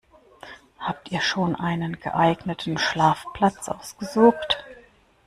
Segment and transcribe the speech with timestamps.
[0.79, 4.65] Habt ihr schon einen geeigneten Schlafplatz ausgesucht?